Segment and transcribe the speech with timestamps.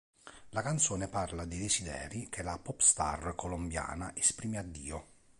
[0.49, 5.05] La canzone parla dei desideri che la Popstar colombiana esprime a Dio.